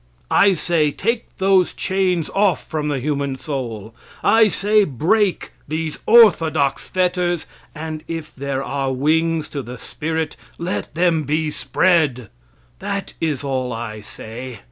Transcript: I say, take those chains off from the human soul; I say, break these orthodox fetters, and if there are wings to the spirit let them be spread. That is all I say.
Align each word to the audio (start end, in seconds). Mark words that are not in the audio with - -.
I 0.31 0.53
say, 0.55 0.89
take 0.89 1.37
those 1.37 1.75
chains 1.75 2.31
off 2.33 2.65
from 2.65 2.87
the 2.87 2.97
human 2.99 3.35
soul; 3.35 3.93
I 4.23 4.47
say, 4.47 4.83
break 4.83 5.51
these 5.67 5.99
orthodox 6.07 6.87
fetters, 6.89 7.45
and 7.75 8.03
if 8.07 8.35
there 8.35 8.63
are 8.63 8.91
wings 8.91 9.47
to 9.49 9.61
the 9.61 9.77
spirit 9.77 10.35
let 10.57 10.95
them 10.95 11.21
be 11.21 11.51
spread. 11.51 12.31
That 12.79 13.13
is 13.21 13.43
all 13.43 13.71
I 13.71 14.01
say. 14.01 14.59